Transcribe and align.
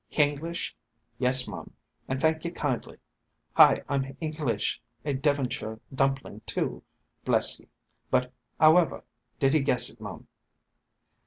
Hinglish? 0.11 0.73
Yes, 1.19 1.47
mum, 1.47 1.73
and 2.07 2.19
thank 2.19 2.43
ye 2.43 2.49
kindly, 2.49 2.97
Hi 3.53 3.83
'm 3.87 4.01
Hinglish— 4.19 4.79
a 5.05 5.13
Devonshire 5.13 5.79
dumplin' 5.93 6.41
too, 6.47 6.81
bless 7.23 7.59
ye! 7.59 7.67
But 8.09 8.33
'owhever 8.59 9.03
did 9.37 9.53
'e 9.53 9.59
guess 9.59 9.89
hit, 9.89 10.01
mum?" 10.01 10.27